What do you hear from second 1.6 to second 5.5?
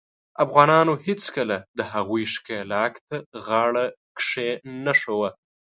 د هغوي ښکیلاک ته غاړه کښېنښوده.